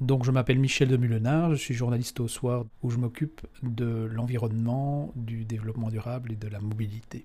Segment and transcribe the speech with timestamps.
[0.00, 4.08] Donc je m'appelle Michel de Mulenard, je suis journaliste au soir où je m'occupe de
[4.12, 7.24] l'environnement, du développement durable et de la mobilité.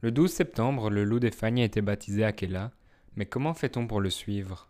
[0.00, 2.72] Le 12 septembre, le loup des Fagnes a été baptisé Akela,
[3.14, 4.68] mais comment fait-on pour le suivre?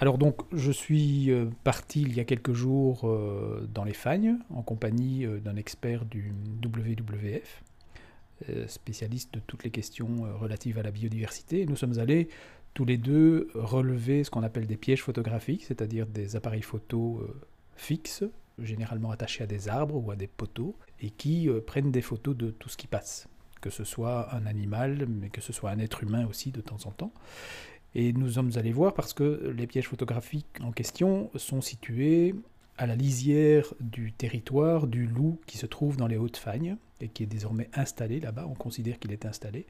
[0.00, 4.38] Alors donc, je suis euh, parti il y a quelques jours euh, dans les Fagnes
[4.48, 6.32] en compagnie euh, d'un expert du
[6.64, 7.62] WWF,
[8.68, 11.66] spécialiste de toutes les questions relatives à la biodiversité.
[11.66, 12.30] Nous sommes allés
[12.74, 17.26] tous les deux relever ce qu'on appelle des pièges photographiques, c'est-à-dire des appareils photo
[17.76, 18.24] fixes,
[18.58, 22.50] généralement attachés à des arbres ou à des poteaux, et qui prennent des photos de
[22.50, 23.28] tout ce qui passe,
[23.60, 26.78] que ce soit un animal, mais que ce soit un être humain aussi de temps
[26.84, 27.12] en temps.
[27.94, 32.34] Et nous sommes allés voir parce que les pièges photographiques en question sont situés
[32.78, 37.24] à la lisière du territoire du loup qui se trouve dans les Hautes-Fagnes et qui
[37.24, 39.66] est désormais installé là-bas, on considère qu'il est installé.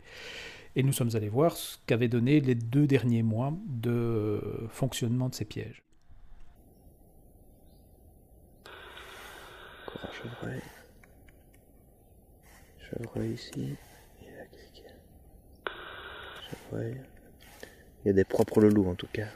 [0.76, 5.34] Et nous sommes allés voir ce qu'avaient donné les deux derniers mois de fonctionnement de
[5.34, 5.82] ces pièges.
[9.86, 10.62] Encore un chevreuil.
[12.78, 13.76] Chevreuil ici.
[14.22, 14.44] Et là,
[15.66, 15.70] a
[16.50, 17.00] Chevreuil.
[18.04, 19.28] Il y a des propres loulous en tout cas.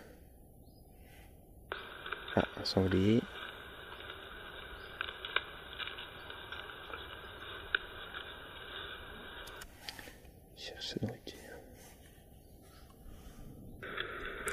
[2.36, 3.20] Ah, un sanglier.
[10.64, 11.38] cherche sa nourriture.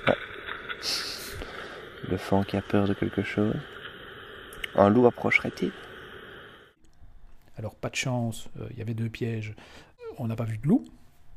[0.06, 0.16] Ah.
[2.12, 3.56] Le fan qui a peur de quelque chose?
[4.76, 5.72] Un loup approcherait-il?
[7.58, 9.56] Alors pas de chance, euh, il y avait deux pièges.
[10.18, 10.84] On n'a pas vu de loup,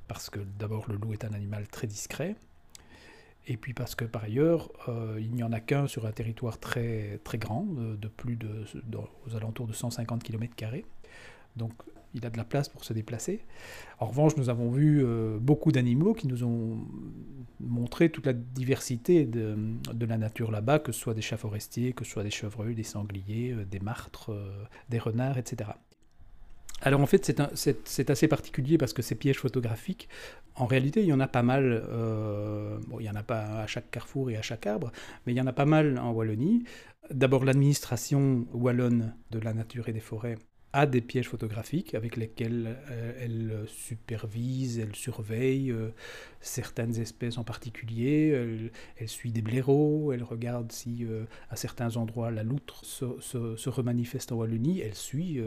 [0.09, 2.35] parce que d'abord le loup est un animal très discret
[3.47, 6.59] et puis parce que par ailleurs, euh, il n'y en a qu'un sur un territoire
[6.59, 8.65] très, grand, de, plus de,
[9.29, 10.55] aux alentours de 150 km.
[11.57, 11.73] Donc
[12.15, 13.41] il a de la place pour se déplacer.
[13.99, 16.79] En revanche, nous avons vu euh, beaucoup d'animaux qui nous ont
[17.61, 19.57] montré toute la diversité de,
[20.07, 22.85] la nature là-bas, que ce soit des chats forestiers, que ce soit des chevreuils, des
[22.85, 24.31] sangliers, euh, des martres,
[24.91, 25.71] des renards, etc.
[26.83, 30.09] Alors en fait, c'est assez particulier parce que ces pièges photographiques,
[30.57, 31.83] en réalité, il y en a pas mal.
[31.89, 34.93] Euh, il n'y en a pas à chaque carrefour et à chaque arbre,
[35.27, 36.65] mais il y en a pas mal en Wallonie.
[37.11, 40.37] D'abord, l'administration wallonne de la nature et des forêts
[40.75, 45.91] a des pièges photographiques avec lesquels euh, elle supervise, elle surveille euh,
[46.41, 48.29] certaines espèces en particulier.
[48.99, 54.33] Elle, suit des blaireaux, elle regarde si euh, à certains endroits la loutre se, remanifeste
[54.33, 54.81] en Wallonie.
[54.81, 55.41] Elle suit,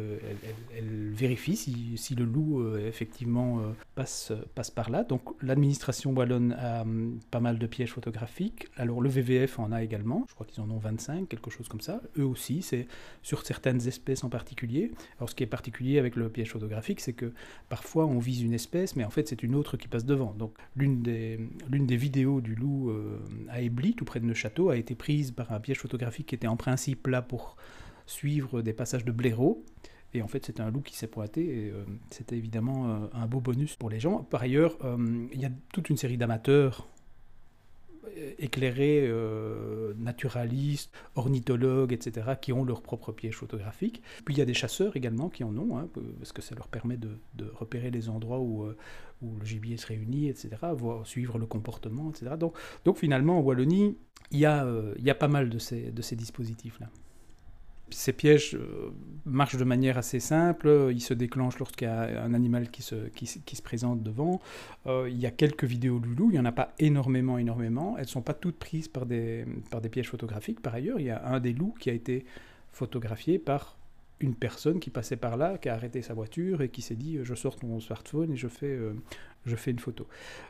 [0.78, 3.62] elle, vérifie si, si, le loup effectivement
[3.96, 5.04] passe, passe par là.
[5.04, 8.68] Donc l'administration wallonne a hum, pas mal de pièges photographiques.
[8.78, 11.82] Alors le VVF en a également, je crois qu'ils en ont 25, quelque chose comme
[11.82, 12.02] ça.
[12.18, 12.88] Eux aussi, c'est
[13.24, 14.92] sur certaines espèces en particulier.
[15.20, 17.34] Alors ce qui est particulier avec le piège photographique, c'est que
[17.70, 20.34] parfois on vise une espèce, mais en fait c'est une autre qui passe devant.
[20.34, 21.40] Donc l'une des,
[21.70, 23.20] l'une des vidéos du loup euh,
[23.50, 26.48] à Ebly, tout près de Neuchâteau, a été prise par un piège photographique qui était
[26.48, 27.58] en principe là pour
[28.06, 29.64] suivre des passages de blaireaux.
[30.14, 33.28] Et en fait, c'était un loup qui s'est pointé, et euh, c'était évidemment euh, un
[33.28, 34.24] beau bonus pour les gens.
[34.24, 34.78] Par ailleurs,
[35.34, 36.88] il y a toute une série d'amateurs
[38.40, 44.02] éclairés, euh, naturalistes, ornithologues, etc., qui ont leur propre piège photographique.
[44.26, 46.68] Puis il y a des chasseurs également qui en ont, hein, parce que ça leur
[46.68, 47.18] permet de,
[47.54, 48.76] repérer les endroits où, euh,
[49.22, 52.36] où, le gibier se réunit, etc., voir, suivre le comportement, etc.
[52.38, 53.98] Donc, donc finalement, en Wallonie,
[54.32, 54.68] il y a,
[54.98, 56.90] il y a pas mal de ces, de ces dispositifs-là.
[57.90, 58.92] Ces pièges euh,
[59.26, 60.90] marchent de manière assez simple.
[60.92, 62.96] Ils se déclenchent lorsqu'il y a un animal qui se,
[63.64, 64.42] présente devant.
[64.86, 66.30] Euh, il y a quelques vidéos du loup.
[66.30, 67.96] Il n'y en a pas énormément, énormément.
[67.98, 70.62] Elles ne sont pas toutes prises par des, par des pièges photographiques.
[70.62, 72.26] Par ailleurs, il y a un des loups qui a été
[72.72, 73.78] photographié par
[74.20, 77.20] une personne qui passait par là, qui a arrêté sa voiture et qui s'est dit
[77.24, 78.94] je sors mon smartphone et je fais, euh,
[79.46, 80.08] je fais une photo.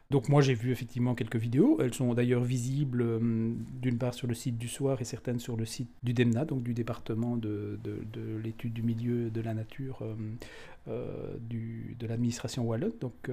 [0.09, 4.27] Donc moi j'ai vu effectivement quelques vidéos, elles sont d'ailleurs visibles euh, d'une part sur
[4.27, 7.79] le site du soir et certaines sur le site du DEMNA, donc du département de,
[7.83, 10.01] de, l'étude du milieu de la nature
[10.87, 12.93] euh, de l'administration wallonne.
[13.01, 13.29] Donc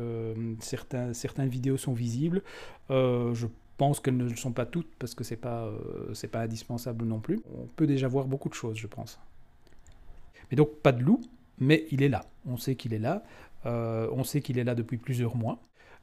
[0.60, 2.42] certaines vidéos sont visibles.
[2.90, 3.46] je
[3.76, 5.70] pense qu'elles ne le sont pas toutes parce que c'est pas,
[6.12, 7.40] c'est pas indispensable non plus.
[7.56, 9.20] On peut déjà voir beaucoup de choses je pense.
[10.50, 11.20] Et donc pas de loup,
[11.58, 12.24] mais il est là.
[12.46, 13.22] On sait qu'il est là.
[13.66, 15.60] Euh, on sait qu'il est là depuis plusieurs mois.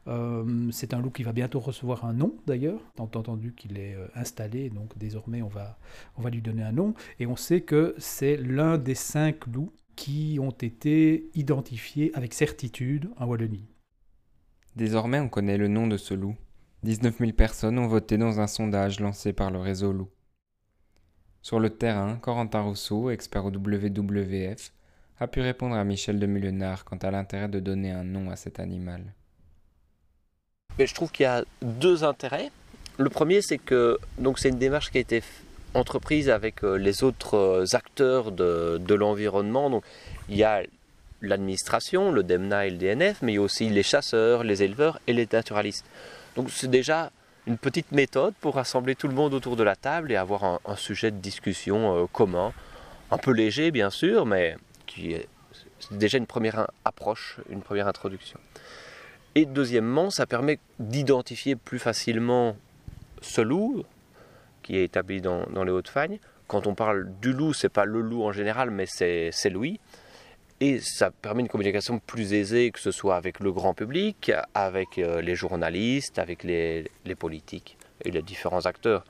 [0.07, 3.93] Euh, c'est un loup qui va bientôt recevoir un nom d'ailleurs, tant entendu qu'il est
[3.93, 5.77] euh, installé, donc désormais on va,
[6.17, 9.71] on va lui donner un nom, et on sait que c'est l'un des cinq loups
[9.95, 13.67] qui ont été identifiés avec certitude en Wallonie.
[14.75, 16.35] Désormais on connaît le nom de ce loup.
[16.83, 20.09] 19 000 personnes ont voté dans un sondage lancé par le réseau Loup.
[21.41, 24.71] Sur le terrain, Corentin Rousseau, expert au WWF,
[25.19, 28.35] a pu répondre à Michel de Mulenard quant à l'intérêt de donner un nom à
[28.35, 29.01] cet animal.
[30.77, 32.49] Mais je trouve qu'il y a deux intérêts.
[32.97, 33.99] Le premier, c'est que
[34.37, 35.23] c'est une démarche qui a été
[35.73, 39.69] entreprise avec euh, les autres euh, acteurs de, de l'environnement.
[39.69, 39.83] Donc
[40.29, 40.63] il y a
[41.21, 44.99] l'administration, le DEMNA et le DNF, mais il y a aussi les chasseurs, les éleveurs
[45.07, 45.85] et les naturalistes.
[46.35, 47.11] Donc c'est déjà
[47.47, 50.75] une petite méthode pour rassembler tout le monde autour de la table et avoir un,
[50.75, 52.53] sujet de discussion euh, commun,
[53.09, 54.55] un peu léger bien sûr, mais
[54.85, 55.27] qui est
[55.91, 58.39] déjà une première approche, une première introduction.
[59.35, 62.55] Et deuxièmement, ça permet d'identifier plus facilement
[63.21, 63.83] ce loup
[64.61, 66.19] qui est établi dans, les Hauts-de-Fagne.
[66.47, 69.79] Quand on parle du loup, c'est pas le loup en général, mais c'est Louis.
[70.63, 74.99] Et ça permet une communication plus aisée, que ce soit avec le grand public, avec
[74.99, 79.03] euh, les journalistes, avec les, les politiques et les différents acteurs.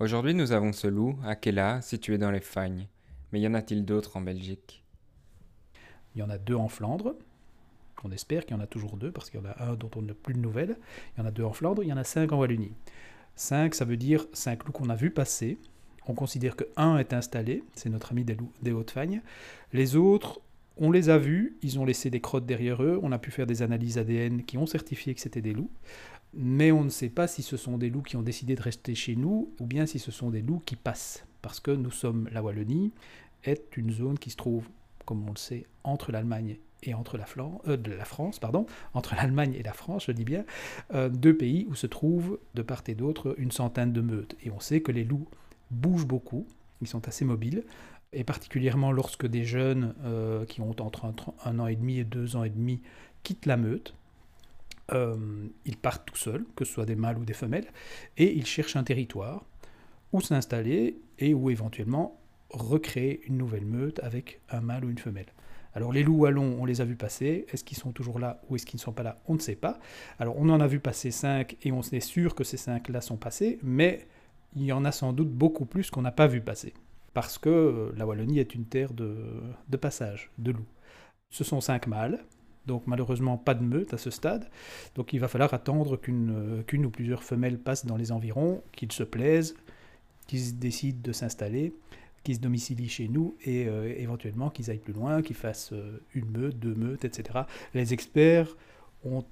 [0.00, 2.88] Aujourd'hui, nous avons ce loup, Akela, situé dans les Fagnes.
[3.30, 4.82] Mais y en a-t-il d'autres en Belgique?
[6.16, 7.14] Il y en a deux en Flandre.
[8.02, 9.90] On espère qu'il y en a toujours deux, parce qu'il y en a un dont
[9.94, 10.76] on n'a plus de nouvelles.
[11.14, 12.72] Il y en a deux en Flandre, il y en a cinq en Wallonie.
[13.36, 15.58] Cinq, ça veut dire cinq loups qu'on a vus passer.
[16.08, 19.22] On considère que un est installé, c'est notre ami des, loups, des Hautes-Fagnes.
[19.72, 20.40] Les autres,
[20.76, 23.46] on les a vus, ils ont laissé des crottes derrière eux, on a pu faire
[23.46, 25.70] des analyses ADN qui ont certifié que c'était des loups,
[26.34, 28.94] mais on ne sait pas si ce sont des loups qui ont décidé de rester
[28.94, 32.28] chez nous ou bien si ce sont des loups qui passent, parce que nous sommes,
[32.30, 32.92] la Wallonie
[33.44, 34.68] est une zone qui se trouve,
[35.04, 37.26] comme on le sait, entre l'Allemagne et entre la,
[37.68, 40.44] euh, France, pardon, entre l'Allemagne et la France, je dis bien,
[40.94, 44.36] euh, deux pays où se trouvent de part et d'autre une centaine de meutes.
[44.44, 45.26] Et on sait que les loups
[45.70, 46.46] bougent beaucoup,
[46.82, 47.64] ils sont assez mobiles,
[48.12, 51.12] et particulièrement lorsque des jeunes euh, qui ont entre
[51.44, 52.82] un, an et demi et deux ans et demi
[53.22, 53.94] quittent la meute,
[54.92, 55.16] euh,
[55.64, 57.66] ils partent tout seuls, que ce soit des mâles ou des femelles,
[58.16, 59.44] et ils cherchent un territoire
[60.12, 62.20] où s'installer et où éventuellement
[62.50, 65.26] recréer une nouvelle meute avec un mâle ou une femelle.
[65.74, 67.44] Alors les loups wallons, on les a vus passer.
[67.52, 69.20] Est-ce qu'ils sont toujours là ou est-ce qu'ils ne sont pas là?
[69.26, 69.78] On ne sait pas.
[70.18, 73.18] Alors on en a vu passer cinq et on est sûr que ces cinq-là sont
[73.18, 74.06] passés, mais
[74.54, 76.72] il y en a sans doute beaucoup plus qu'on n'a pas vu passer.
[77.16, 79.16] Parce que la Wallonie est une terre de,
[79.80, 80.68] passage, de loups.
[81.30, 82.22] Ce sont cinq mâles,
[82.66, 84.50] donc malheureusement pas de meute à ce stade.
[84.96, 88.92] Donc il va falloir attendre qu'une qu ou plusieurs femelles passent dans les environs, qu'ils
[88.92, 89.56] se plaisent,
[90.26, 91.72] qu'ils décident de s'installer
[92.22, 96.02] qui se domicilient chez nous et euh, éventuellement qu'ils aillent plus loin, qu'ils fassent euh,
[96.12, 97.44] une meute, deux meutes, etc.
[97.72, 98.54] Les experts
[99.04, 99.24] ont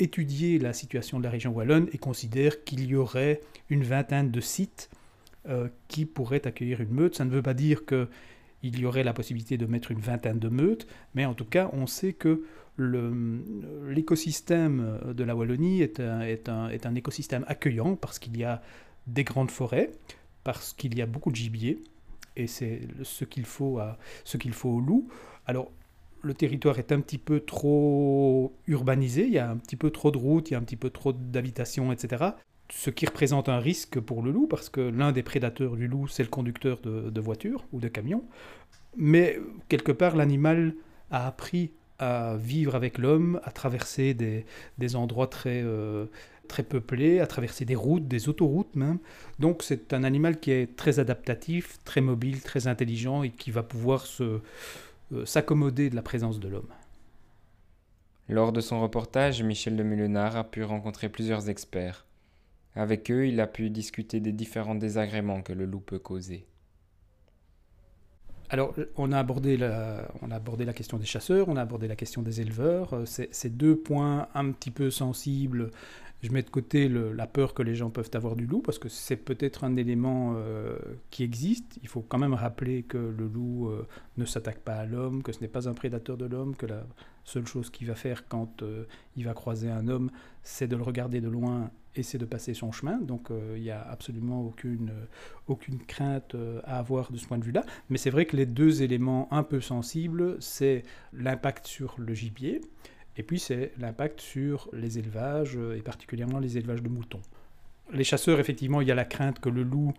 [0.00, 3.40] étudié la situation de la région wallonne et considèrent qu'il y aurait
[3.70, 4.90] une vingtaine de sites
[5.48, 7.16] euh, qui pourraient accueillir une meute.
[7.16, 8.08] Ça ne veut pas dire que
[8.62, 11.68] il y aurait la possibilité de mettre une vingtaine de meutes, mais en tout cas,
[11.72, 12.44] on sait que
[12.78, 18.62] l'écosystème de la Wallonie est un, écosystème accueillant parce qu'il y a
[19.08, 19.90] des grandes forêts,
[20.44, 21.82] parce qu'il y a beaucoup de gibier,
[22.36, 25.08] et c'est ce qu'il faut, à, ce qu'il faut aux loups.
[25.46, 25.70] Alors,
[26.22, 30.10] le territoire est un petit peu trop urbanisé, il y a un petit peu trop
[30.10, 32.24] de routes, il y a un petit peu trop d'habitations, etc.
[32.74, 36.08] Ce qui représente un risque pour le loup, parce que l'un des prédateurs du loup,
[36.08, 38.24] c'est le conducteur de, voiture ou de camion.
[38.96, 39.38] Mais
[39.68, 40.74] quelque part, l'animal
[41.10, 44.46] a appris à vivre avec l'homme, à traverser des,
[44.78, 46.06] des endroits très, euh,
[46.48, 48.98] très peuplés, à traverser des routes, des autoroutes même.
[49.38, 53.62] Donc c'est un animal qui est très adaptatif, très mobile, très intelligent et qui va
[53.62, 54.40] pouvoir se,
[55.12, 56.72] euh, s'accommoder de la présence de l'homme.
[58.30, 62.06] Lors de son reportage, Michel de Mulenard a pu rencontrer plusieurs experts.
[62.74, 66.46] Avec eux, il a pu discuter des différents désagréments que le loup peut causer.
[68.48, 71.88] Alors, on a, abordé la, on a abordé la question des chasseurs, on a abordé
[71.88, 73.02] la question des éleveurs.
[73.06, 75.70] C'est deux points un petit peu sensibles
[76.22, 78.88] je mets de côté la peur que les gens peuvent avoir du loup, parce que
[78.88, 80.78] c'est peut-être un élément euh,
[81.10, 81.80] qui existe.
[81.82, 83.86] Il faut quand même rappeler que le loup euh,
[84.18, 86.86] ne s'attaque pas à l'homme, que ce n'est pas un prédateur de l'homme, que la
[87.24, 88.84] seule chose qu'il va faire quand euh,
[89.16, 90.10] il va croiser un homme,
[90.42, 92.98] c'est de le regarder de loin et c'est de passer son chemin.
[92.98, 94.92] Donc euh, il n'y a absolument aucune,
[95.46, 97.64] aucune crainte euh, à avoir de ce point de vue-là.
[97.90, 102.60] Mais c'est vrai que les deux éléments un peu sensibles, c'est l'impact sur le gibier
[103.16, 107.20] et puis c'est l'impact sur les élevages, euh, et particulièrement les élevages de moutons.
[107.92, 109.92] Les chasseurs, effectivement, il y a la crainte que le loup,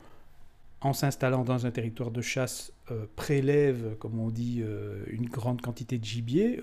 [0.82, 5.62] en s'installant dans un territoire de chasse, euh, prélève, comme on dit, euh, une grande
[5.62, 6.62] quantité de gibier.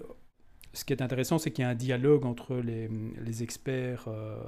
[0.73, 2.89] Ce qui est intéressant, c'est qu'il y a un dialogue entre les,
[3.21, 4.39] les experts euh,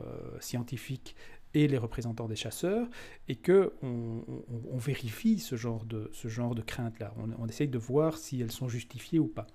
[0.41, 1.17] scientifiques
[1.55, 2.87] et les représentants des chasseurs,
[3.29, 7.13] et que on, on, on vérifie ce genre de, ce genre de crainte-là.
[7.19, 9.47] On, on essaye de voir si elles sont justifiées ou pas.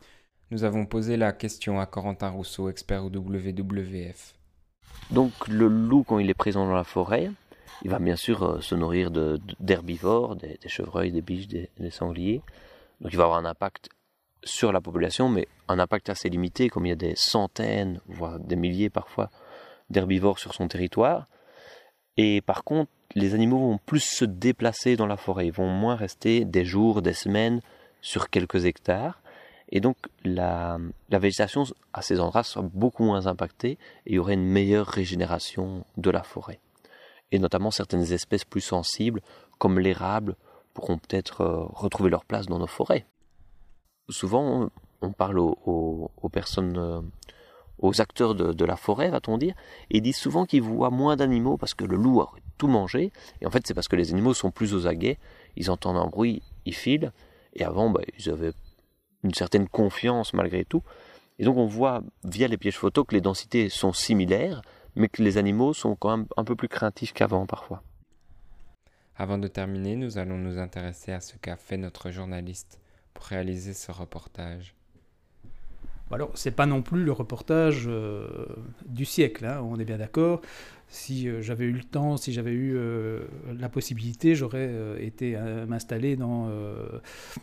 [0.51, 4.35] Nous avons posé la question à Corentin Rousseau, expert au WWF.
[5.11, 7.31] Donc le loup, quand il est présent dans la forêt,
[7.83, 9.11] il va bien sûr euh, se nourrir
[9.59, 12.41] d'herbivores, de, de, des, des, chevreuils, des biches, des, des, sangliers.
[13.01, 13.89] Donc il va avoir un impact
[14.43, 18.39] sur la population, mais un impact assez limité, comme il y a des centaines, voire
[18.39, 19.29] des milliers parfois,
[19.89, 21.27] d'herbivores sur son territoire.
[22.17, 25.95] Et par contre, les animaux vont plus se déplacer dans la forêt, ils vont moins
[25.95, 27.61] rester des jours, des semaines
[28.01, 29.21] sur quelques hectares.
[29.69, 30.77] Et donc la,
[31.09, 33.71] végétation à ces endroits sera beaucoup moins impactée
[34.05, 36.59] et il y aurait une meilleure régénération de la forêt.
[37.31, 39.21] Et notamment certaines espèces plus sensibles,
[39.57, 40.35] comme l'érable,
[40.73, 43.05] pourront peut-être euh, retrouver leur place dans nos forêts.
[44.09, 44.69] Souvent,
[45.01, 47.01] on parle aux, personnes, euh,
[47.79, 49.53] aux acteurs de, la forêt, va-t-on dire,
[49.89, 53.11] et ils disent souvent qu'ils voient moins d'animaux parce que le loup a tout mangé.
[53.41, 55.17] Et en fait, c'est parce que les animaux sont plus aux aguets,
[55.55, 57.11] ils entendent un bruit, ils filent.
[57.53, 58.53] Et avant, bah, ils avaient
[59.23, 60.83] une certaine confiance malgré tout.
[61.39, 64.61] Et donc on voit via les pièges photos que les densités sont similaires,
[64.95, 67.83] mais que les animaux sont quand même un peu plus craintifs qu'avant parfois.
[69.15, 72.79] Avant de terminer, nous allons nous intéresser à ce qu'a fait notre journaliste
[73.19, 74.77] réaliser ce reportage?
[76.09, 78.27] Alors, c'est pas non plus le reportage euh,
[78.85, 80.41] du siècle, hein, on est bien d'accord.
[80.87, 83.25] Si euh, j'avais eu le temps, si j'avais eu euh,
[83.59, 84.71] la possibilité, j'aurais
[85.01, 85.35] été
[85.67, 86.17] m'installer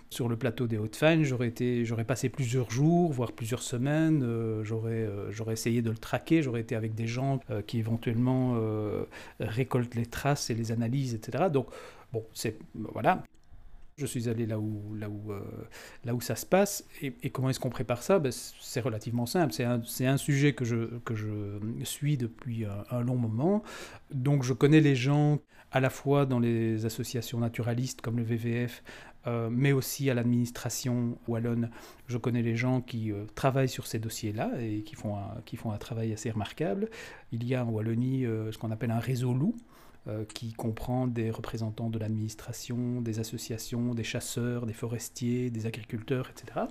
[0.09, 1.25] sur le plateau des Hautes-Fagnes.
[1.25, 4.63] J'aurais passé plusieurs jours, voire plusieurs semaines.
[4.63, 6.41] j'aurais, j'aurais essayé de le traquer.
[6.41, 8.59] J'aurais été avec des gens qui éventuellement
[9.41, 11.51] récoltent les traces et les analysent, etc.
[11.53, 11.67] Donc
[12.15, 13.23] bon, c'est voilà.
[13.97, 15.41] Je suis allé là où, là où, euh,
[16.05, 16.85] là où ça se passe.
[17.01, 18.19] Et, comment est-ce qu'on prépare ça?
[18.19, 19.53] Ben, C'est relativement simple.
[19.53, 23.63] C'est un, un, sujet que je, que je suis depuis un, long moment.
[24.11, 25.39] Donc je connais les gens
[25.71, 28.83] à la fois dans les associations naturalistes comme le VVF,
[29.29, 31.71] euh, mais aussi à l'administration wallonne.
[32.09, 35.57] Je connais les gens qui euh, travaillent sur ces dossiers-là et qui font, un, qui
[35.57, 36.91] font un travail assez remarquable.
[37.31, 39.55] Il y a en Wallonie ce qu'on appelle un réseau loup.
[40.07, 46.29] Euh, qui comprend des représentants de l'administration, des associations, des chasseurs, des forestiers, des agriculteurs,
[46.29, 46.67] etc.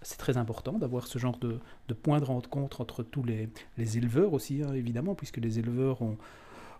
[0.00, 1.58] C'est très important d'avoir ce genre de,
[1.88, 6.00] de, point de rencontre entre tous les, les éleveurs aussi, hein, évidemment, puisque les éleveurs
[6.00, 6.16] ont,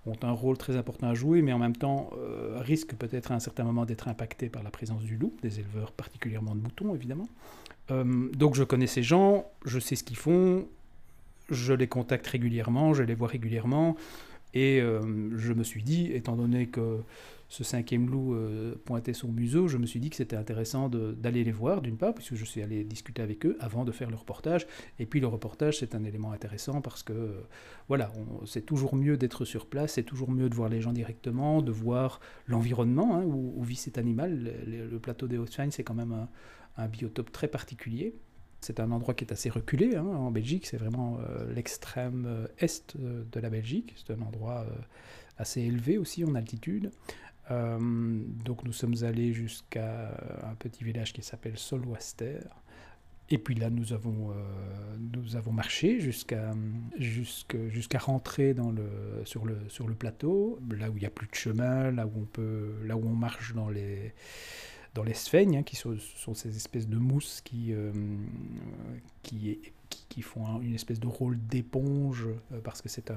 [0.07, 3.35] ont, un rôle très important à jouer, mais en même temps euh, risquent peut-être à
[3.35, 6.95] un certain moment d'être impactés par la présence du loup, des éleveurs particulièrement de moutons,
[6.95, 7.29] évidemment.
[7.91, 10.67] Euh, donc je connais ces gens, je sais ce qu'ils font,
[11.51, 13.97] je les contacte régulièrement, je les vois régulièrement.
[14.55, 16.99] Et euh, je me suis dit, étant donné que
[17.49, 21.43] ce cinquième loup euh, pointait son museau, je me suis dit que c'était intéressant d'aller
[21.43, 24.17] les voir, d'une part, puisque je suis allé discuter avec eux avant de faire le
[24.17, 24.67] reportage.
[24.99, 27.41] Et puis le reportage, c'est un élément intéressant parce que, euh,
[27.89, 28.13] voilà,
[28.47, 31.73] c'est toujours mieux d'être sur place, c'est toujours mieux de voir les gens directement, de
[31.73, 34.53] voir l'environnement hein, où, vit cet animal.
[34.67, 36.29] Le, plateau des hauts c'est quand même
[36.77, 38.15] un biotope très particulier.
[38.61, 42.47] C'est un endroit qui est assez reculé hein, en Belgique, c'est vraiment euh, l'extrême euh,
[42.59, 44.67] est euh, de la Belgique, c'est un endroit
[45.39, 46.91] assez élevé aussi en altitude.
[47.49, 50.15] donc nous sommes allés jusqu'à
[50.45, 52.41] un petit village qui s'appelle Solwaster.
[53.33, 54.35] Et puis là, nous avons,
[55.15, 56.53] nous avons marché jusqu'à
[57.99, 58.55] rentrer
[59.25, 62.75] sur le plateau, là où il n'y a plus de chemin, là où on, peut,
[62.85, 64.13] là où on marche dans les,
[64.95, 65.97] dans les sphènes, hein, qui sont,
[66.35, 67.93] ces espèces de mousses qui, euh,
[69.23, 73.15] qui, font une espèce de rôle d'éponge, euh, parce que c'est un,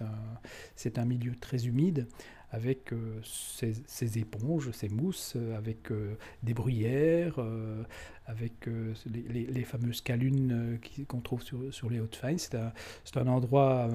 [0.00, 2.06] un, un milieu très humide,
[2.50, 5.88] avec euh, ces, éponges, ces mousses, avec
[6.42, 7.40] des bruyères,
[8.26, 8.68] avec
[9.06, 10.78] les, fameuses calunes
[11.08, 12.38] qu'on trouve sur, sur les hautes failles.
[12.38, 12.72] C'est un,
[13.16, 13.88] un, endroit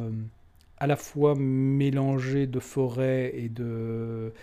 [0.78, 4.34] à la fois mélangé de forêt et de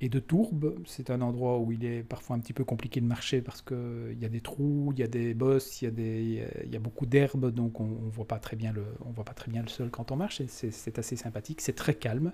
[0.00, 0.76] et de Tourbe.
[0.84, 4.16] C'est un endroit où il est parfois un petit peu compliqué de marcher parce qu'il
[4.20, 7.06] y a des trous, il y a des bosses, il y a, y a beaucoup
[7.06, 9.68] d'herbes, donc on ne voit, pas très bien le, on voit pas très bien le
[9.68, 10.42] sol quand on marche.
[10.46, 12.32] C'est assez sympathique, c'est très calme.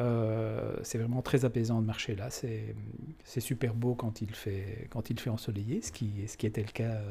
[0.00, 2.28] Euh, c'est vraiment très apaisant de marcher là.
[2.30, 6.62] C'est super beau quand il, fait, quand il fait ensoleillé, ce qui, ce qui était
[6.62, 7.10] le cas euh,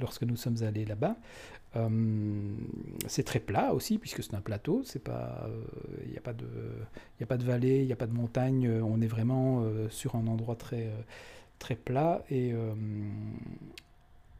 [0.00, 1.16] lorsque nous sommes allés là-bas.
[1.76, 1.88] Euh,
[3.06, 4.82] c'est très plat aussi, puisque c'est un plateau.
[4.84, 8.68] Il n'y a, a pas de vallée, il n'y a pas de montagne.
[8.82, 9.29] On est vraiment
[9.90, 10.90] sur un endroit très,
[11.58, 12.54] très plat et,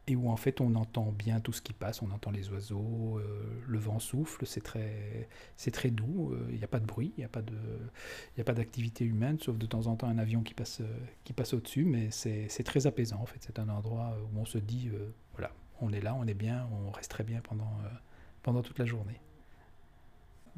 [0.07, 3.17] et où en fait on entend bien tout ce qui passe, on entend les oiseaux,
[3.19, 6.85] euh, le vent souffle, c'est très, c'est très doux, il euh, n'y a pas de
[6.85, 7.55] bruit, il n'y a pas de,
[8.37, 11.33] a pas d'activité humaine, sauf de temps en temps un avion qui passe, euh, qui
[11.33, 14.89] passe au-dessus, mais c'est, très apaisant en fait, c'est un endroit où on se dit,
[15.33, 17.71] voilà, on est là, on est bien, on reste très bien pendant,
[18.43, 19.19] pendant toute la journée.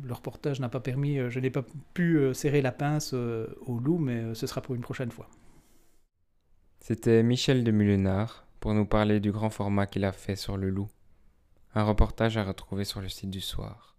[0.02, 4.34] Le reportage n'a pas permis, je n'ai pas pu serrer la pince au loup, mais
[4.34, 5.30] ce sera pour une prochaine fois.
[6.80, 10.70] C'était Michel de Mulenard, pour nous parler du grand format qu'il a fait sur le
[10.70, 10.90] loup.
[11.76, 13.93] Un reportage à retrouver sur le site du soir.